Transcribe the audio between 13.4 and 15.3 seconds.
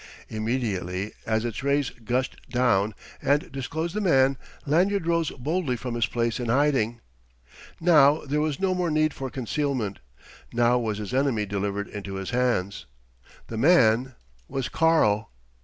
The man was "Karl."